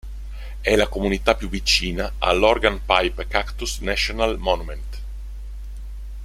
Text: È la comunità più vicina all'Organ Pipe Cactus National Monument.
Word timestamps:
È 0.61 0.75
la 0.75 0.87
comunità 0.87 1.35
più 1.35 1.47
vicina 1.47 2.13
all'Organ 2.17 2.81
Pipe 2.83 3.27
Cactus 3.27 3.81
National 3.81 4.39
Monument. 4.39 4.99